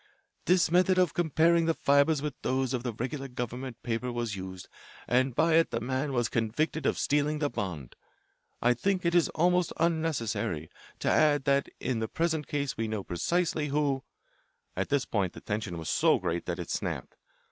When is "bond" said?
7.51-7.95